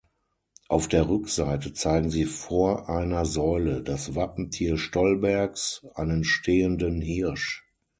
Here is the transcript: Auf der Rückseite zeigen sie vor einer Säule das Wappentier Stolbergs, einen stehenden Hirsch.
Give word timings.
Auf 0.67 0.87
der 0.87 1.07
Rückseite 1.07 1.73
zeigen 1.73 2.09
sie 2.09 2.25
vor 2.25 2.89
einer 2.89 3.23
Säule 3.23 3.83
das 3.83 4.15
Wappentier 4.15 4.79
Stolbergs, 4.79 5.85
einen 5.93 6.23
stehenden 6.23 7.01
Hirsch. 7.01 7.67